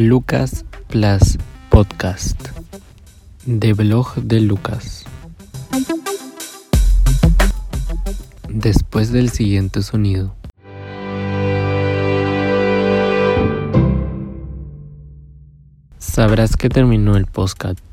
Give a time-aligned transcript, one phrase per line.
[0.00, 1.36] Lucas Plus
[1.68, 2.48] Podcast
[3.44, 5.04] de blog de Lucas.
[8.48, 10.34] Después del siguiente sonido.
[15.98, 17.89] Sabrás que terminó el podcast.